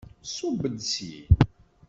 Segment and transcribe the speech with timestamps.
[0.35, 1.27] Ṣubb-d syin!